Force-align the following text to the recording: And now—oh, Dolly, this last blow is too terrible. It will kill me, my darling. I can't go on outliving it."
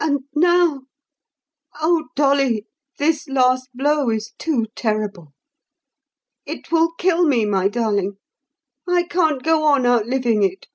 And 0.00 0.20
now—oh, 0.34 2.08
Dolly, 2.16 2.64
this 2.96 3.28
last 3.28 3.68
blow 3.74 4.08
is 4.08 4.32
too 4.38 4.64
terrible. 4.74 5.34
It 6.46 6.72
will 6.72 6.92
kill 6.94 7.26
me, 7.26 7.44
my 7.44 7.68
darling. 7.68 8.16
I 8.88 9.02
can't 9.02 9.42
go 9.42 9.64
on 9.66 9.84
outliving 9.84 10.42
it." 10.42 10.68